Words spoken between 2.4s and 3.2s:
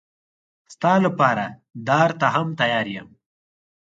تیار یم.